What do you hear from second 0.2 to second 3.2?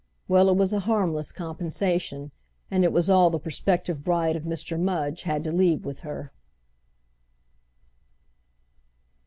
Well, it was a harmless compensation, and it was